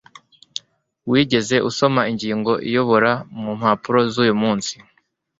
[1.09, 3.11] wigeze usoma ingingo iyobora
[3.41, 4.73] mu mpapuro zuyu munsi